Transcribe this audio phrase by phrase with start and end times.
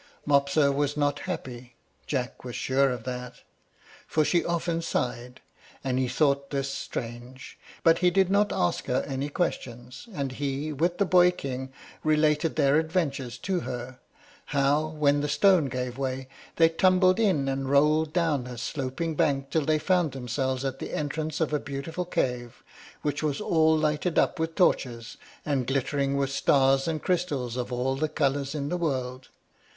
[0.25, 1.75] Mopsa was not happy,
[2.07, 3.41] Jack was sure of that,
[4.07, 5.41] for she often sighed;
[5.83, 7.59] and he thought this strange.
[7.83, 11.71] But he did not ask her any questions, and he, with the boy king,
[12.03, 13.99] related their adventures to her:
[14.45, 19.51] how, when the stone gave way, they tumbled in and rolled down a sloping bank
[19.51, 22.63] till they found themselves at the entrance of a beautiful cave,
[23.03, 27.95] which was all lighted up with torches, and glittering with stars and crystals of all
[27.95, 29.29] the colors in the world.